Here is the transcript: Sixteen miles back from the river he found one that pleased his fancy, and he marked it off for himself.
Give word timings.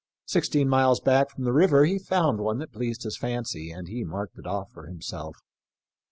Sixteen 0.25 0.67
miles 0.67 0.99
back 0.99 1.29
from 1.29 1.43
the 1.43 1.53
river 1.53 1.85
he 1.85 1.99
found 1.99 2.39
one 2.39 2.57
that 2.57 2.71
pleased 2.73 3.03
his 3.03 3.19
fancy, 3.19 3.69
and 3.69 3.87
he 3.87 4.03
marked 4.03 4.39
it 4.39 4.47
off 4.47 4.71
for 4.71 4.87
himself. 4.87 5.37